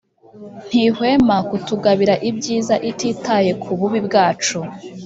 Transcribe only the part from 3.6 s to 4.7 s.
ku bubi bwacu